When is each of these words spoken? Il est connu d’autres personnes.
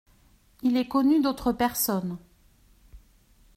Il 0.63 0.77
est 0.77 0.87
connu 0.87 1.21
d’autres 1.21 1.51
personnes. 1.51 2.17